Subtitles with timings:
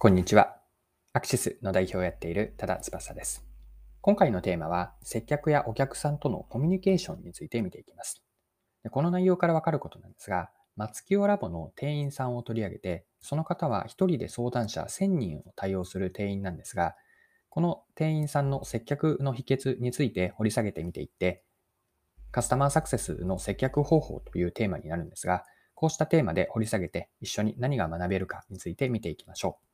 [0.00, 0.54] こんにちは。
[1.12, 3.44] アクシスの代表をやっている多田翼です。
[4.00, 8.22] 今回のテーマは、接客やお客さんとのコミュニケーションについて見ていきます。
[8.84, 16.94] でこの内容からわかることなんですが、松清ラボの店員さんを取り上げて、その方は1人で相談者1000人を対応する店員なんですが、
[17.48, 21.42] この店員さんの接客の秘訣について掘り下げてみていって、
[22.30, 25.42] カスタマーサクセスの接客方法というテーマになるんですが、
[25.74, 29.67] こうしたテーマで掘り下げて一緒に何が学べるかについて見ていきましょう。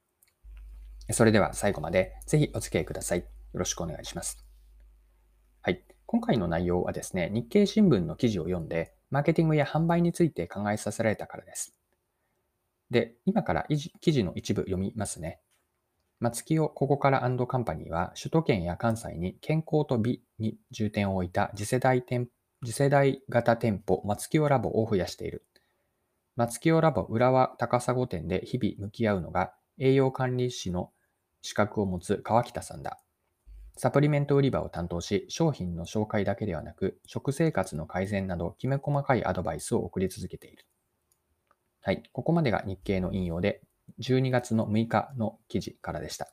[1.10, 3.18] それでは最後までぜひお付き合いください。
[3.20, 3.24] よ
[3.54, 4.44] ろしくお願いします。
[5.62, 5.84] はい。
[6.06, 11.76] 今回の内容はですね、日経新聞の記事を読んで、マーケティングや販売について考えさせられたからです。
[12.90, 13.66] で、今から
[14.00, 15.40] 記事の一部読みますね。
[16.20, 22.28] 松清ここからカンパニーは首都圏や関西に健康と美に重点を置いた次世代店
[22.64, 25.44] 次世代型店舗松清ラボを増やしている。
[26.36, 30.92] 松清ラボ浦和高砂店で日々向き合うのが栄養管理士の
[31.42, 32.98] 資格を持つ川北さんだ。
[33.76, 40.64] サプリメント売り場を担当し、商品の紹介だけではなく、食生活の改善など、きめ細かいアドバイスを送り続けている。
[41.80, 42.02] はい。
[42.12, 43.62] ここまでが日経の引用で、
[44.00, 46.32] 12月の6日の記事からでした。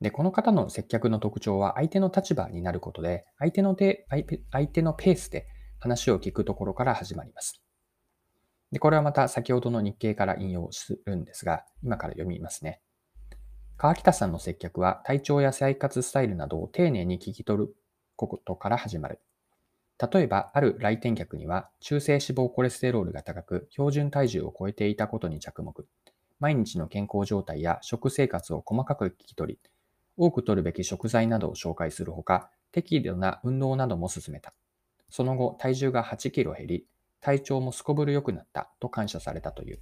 [0.00, 5.46] で、この方の接客の特徴は相手の立場になることで、相手の手相手のペースで
[5.78, 7.62] 話を聞くところから始まります。
[8.72, 12.80] で、これはまた先ほどの日経から引用するんですが、今から読みますね。
[13.76, 17.74] 川北さんの接客は体調や生活スタイルなどを丁寧に聞き取る
[18.16, 19.20] ことから始まる。
[20.12, 25.86] 例えば、ある来店客には中性脂肪コレステロールが高く、標準体重を超えていたことに着目。
[26.38, 29.70] 毎日の健康状態や食生活を細かく聞き取り、
[30.16, 34.54] 多く取るべき食材などを紹介するほか、適度な運動なども進めた。
[35.10, 36.86] その後、体重が8キロ減り、
[37.20, 39.80] 体調もすこぶる良くなったと感謝されたという。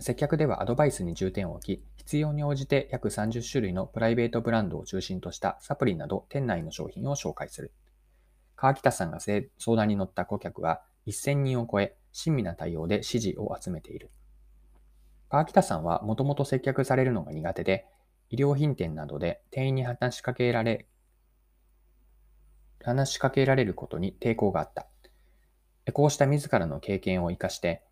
[0.00, 7.72] 接客ではアドバイスに重点を置き、必要に応じて約30種類のプライベートブランドを中心としたサプリなど店内の商品を紹介する。
[8.54, 14.10] 川北さんが相談に乗った顧客は1000人を超え、親身な対応で支持を集めている。
[15.28, 17.86] 川北さんはもともと接客されるのが苦手で、
[18.30, 20.86] 衣料品店などで店員に話しかけられ、
[22.84, 24.86] 話しかけられることに抵抗があった。
[25.92, 27.82] こうした自らの経験を活かして、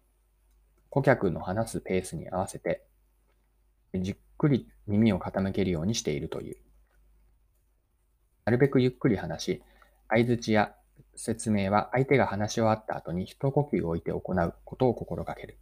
[0.90, 2.84] 顧客の話すペースに合わせて、
[3.94, 6.56] じっくり耳を傾けるようにしているという。
[8.44, 9.62] なるべくゆっくり話し、
[10.08, 10.74] 相槌や
[11.16, 15.58] 説明は相手が話し終わった後に一呼吸置いて行うことを心がける。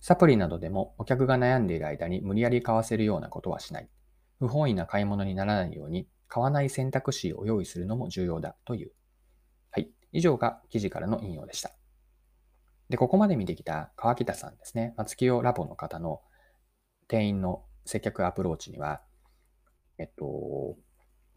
[0.00, 3.88] サプリなどでもお客が悩んでいる間に無理やり買わせるようなことはしない。
[4.40, 8.92] 不本意な買い物にならないように買わない選択肢を用意するのも重要だという。
[10.12, 11.72] 以上が記事からの引用でした。
[12.88, 14.94] で、ここまで見てきた川北さんですね。
[14.96, 16.20] 松清ラボの方の
[17.08, 19.00] 店員の接客アプローチには、
[19.98, 20.76] えっと、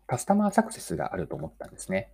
[0.05, 2.11] カスタマーサクセスがあると思ったんですね。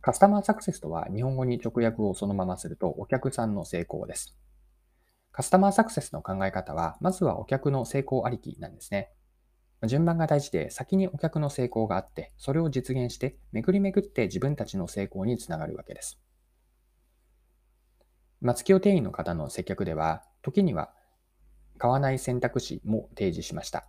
[0.00, 4.36] カスタマーサクセスとは日本語に直訳をそのままするとお客さんの成功です。
[5.32, 9.10] カスタマーサクセスの考え方は、まずはお客の成功ありきなんですね。
[9.86, 16.20] 順番が大事で、先にお客の成功があって、それを実現して、巡り巡って自分たちの成功につながるわけです。
[18.40, 20.92] 松清店員の方の接客では、時には
[21.78, 23.88] 買わない選択肢も提示しました。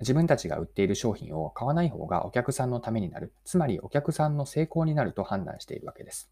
[0.00, 6.30] 自分たちが売っている商品を買わない方がお客さんのためになる、つまりお客さんの成功になると判断しているわけです。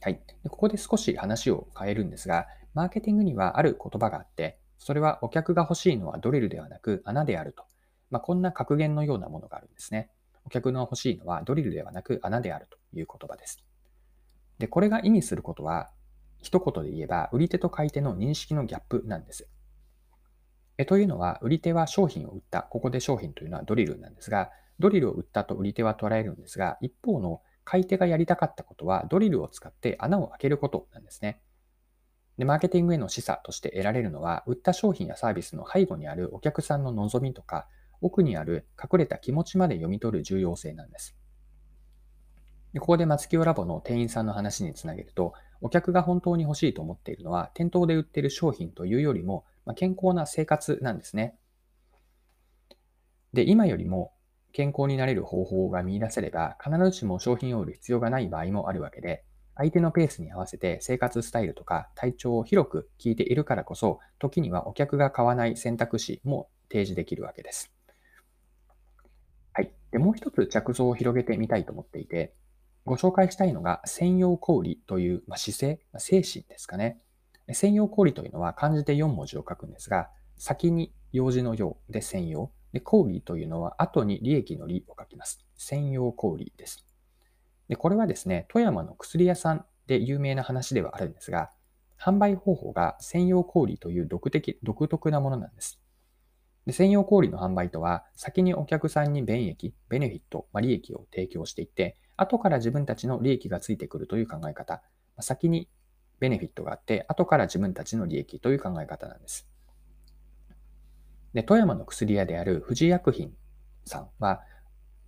[0.00, 0.20] はい。
[0.48, 7.64] ここで少し話を変えるんですが、マーケティングにはある言葉があって、それはお客が欲しいのはドリルではなく穴であると。
[8.10, 10.10] まあ、こんな格言のようなものがあるんですね。
[10.44, 13.64] お客の欲しいのはドリルではなく穴であるという言葉です。
[14.58, 15.90] で、これが意味することは、
[16.40, 19.48] 一言で言えば、売り手と買い手の認識のギャップなんです。
[20.76, 22.62] えというのは、売り手は商品を売った。
[22.62, 31.40] ここで商品というのはドリルなんですが、ドリルを売ったと売り手は捉えるんですが、一方の買い手がやりたかったことは、ドリルを使って穴を開けることなんですね。
[32.38, 37.68] で、マーケティングへの示唆として得られるのは、売った商品やサービスの背後にあるお客さんの望みとか、
[38.00, 41.16] 奥にある隠れた気持ちまで読み取る重要性なんです。
[42.72, 51.36] でここで松清ラボの店員さんの話につなげると、お客が本当に欲しいと思っているのは、店頭で売っている商品というよりも、まあ、健康な生活なんですね。
[53.32, 54.12] で、今よりも
[54.52, 59.24] 健康になれる方法が見出せれば、必ずしも商品を売る必要がない場合もあるわけで、
[59.56, 67.72] 相手のペースに合わせて生活スタイルとか体調を広く聞いているからこそ、時にはお客が買わない選択肢も提示できるわけです。
[69.52, 69.72] はい。
[69.92, 72.34] で、もう一つ着想を広げてみたいと思っていて、
[72.84, 77.00] ご紹介したいのが専用小売という、まあ、姿勢、まあ、精神ですかね。
[77.52, 82.50] 専用小売というのは漢字で4文字を書くんですが、先に用事の用で専用。
[82.72, 85.44] で、小売というのは後に利益の利を書きます。
[85.56, 86.83] 専用小売です。
[87.68, 91.50] で、これはですね、富山の薬屋さんで有名な話ではあるんですが、
[91.98, 95.80] 販売方法が専用小売という独的独特なものなんです。
[96.66, 104.74] で専用小売の販売とは、先にお客さんに便益、ベネフィット、まあ、利益を提供していって、後から自分たちの利益がついてくるという考え方。
[105.16, 105.68] まあ先に
[106.20, 109.48] ベネフィットがあって、後から自分たちの利益という考え方なんです。
[111.34, 113.34] で、富山の薬屋である富士薬品
[113.84, 114.42] さんは、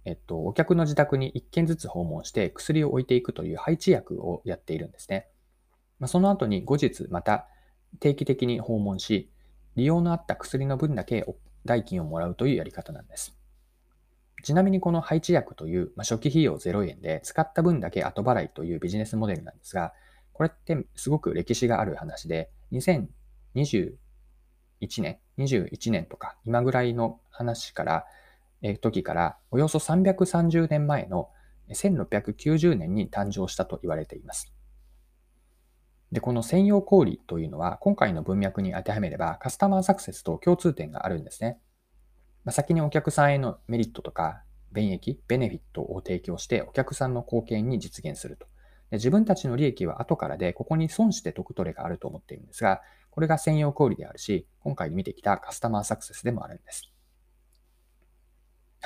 [0.07, 5.27] えっと、お客の自宅に1軒ずつ訪問して薬を置いていくという配置薬をやっているんですね。
[5.99, 7.49] まあ、その後に後日また
[7.99, 9.33] 定期的に訪問し、
[9.75, 11.27] 利用のあった薬の分だけ
[11.65, 13.37] 代金をもらうというやり方なんです。
[14.45, 19.93] ちなみにこの配置薬という、まあ、初期費用0円で使った分だけ後払いというビジネスモデルなんですが、
[20.33, 23.97] これってすごく歴史がある話で、2021
[25.03, 28.07] 年、21年とか今ぐらいの話から、
[28.81, 31.31] 時からおよそ330年前の
[31.71, 34.53] 1690年に誕生したと言われています。
[36.13, 41.59] で、この専用小売というのは、今回の文脈に当てはめれば、カスタマーサクセスと共通点があるんですね。
[42.45, 44.43] まあ、先にお客さんへのメリットとか、
[44.73, 48.47] 便益、ベネフィットを提供して、お客さんの貢献に実現すると。
[48.91, 56.93] で自分たちの利益は後からで、ここに損して得取れがあると思っているんですが、これが専用小売であるし、今回見てきたカスタマーサクセスでもあるんです。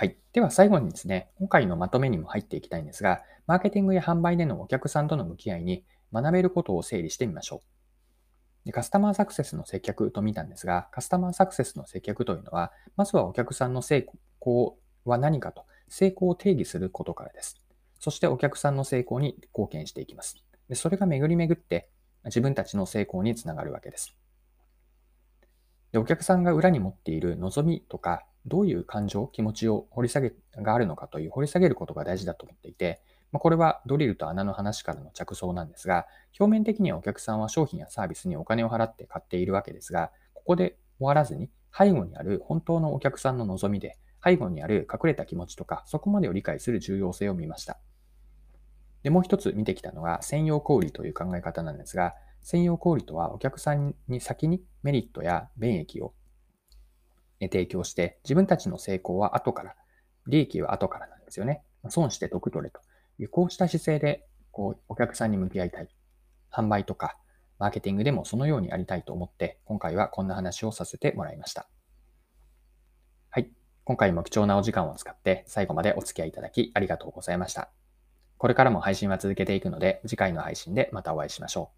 [0.00, 0.17] はい。
[0.32, 7.61] では最後にですね、今回のまとめにも入っていきたいんですが、マーケティングや販売でのお客さんとの向き合いに学べることを整理してみましょ
[8.64, 8.64] う。
[8.64, 14.06] でカスタマーサクセスの接客と見たんですが、カスタマーサクセスの接客というのは、まずはお客さんの成
[14.41, 17.61] 功は何かと、成功を定義することからです。
[17.99, 20.43] そしてお客さんの成功に貢献していきます。
[20.70, 21.91] でそれが巡り巡って
[22.25, 24.17] 自分たちの成功につながるわけです。
[25.93, 33.01] でお客さんが裏に持っている望みとか、どういう感情、気持ちを掘り下げ、があるのかという掘り下げることが大事だと思っていて、
[33.33, 36.07] まあ、これはドリルと穴の話からの着想なんですが、
[36.39, 47.79] 表面的にはお客さんは商品やサービスにお金を払って買っているわけですが、ここで終わらずに、背後にある本当のお客さんの望みで、背後にある隠れた気持ちとか、そこまでを理解する重要性を見ました。
[49.03, 56.15] で、もう一つ見てきたのが、専用小売という考え方なんですが、専用小売とはお客さんに先にメリットや便益を
[57.49, 59.75] 提供して、自分たちの成功は後から、
[60.27, 61.63] 利益は後からなんですよね。
[61.89, 62.81] 損して得取れと。
[63.31, 65.89] こうした姿勢で、こう、お客さんに向き合いたい。
[66.53, 67.17] 販売とか、
[67.59, 71.69] マーケティングでもそのようにありたいと思って、今回はこんな話をさせてもらいました。
[73.31, 73.51] はい。
[73.85, 77.71] 今回も貴重なお時間を使って最後までお付き合いいただきありがとうございました。
[78.39, 81.71] これからも配信は続けていくので、次回の配信でまたお会いしましょ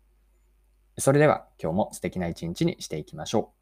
[0.97, 1.00] う。
[1.00, 3.62] それでは今日も素敵な一日にしていきましょう。